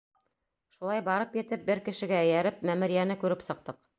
[0.77, 3.79] Шулай барып етеп, бер кешегә эйәреп, мәмерйәне күреп сыҡтыҡ.